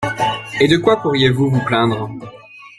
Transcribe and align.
Et 0.59 0.67
de 0.67 0.77
quoi 0.77 0.99
pourriez-vous 0.99 1.51
vous 1.51 1.63
plaindre? 1.63 2.09